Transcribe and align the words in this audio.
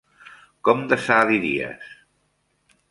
Com 0.69 0.81
de 0.93 0.99
sa, 1.03 1.21
diries? 1.33 1.95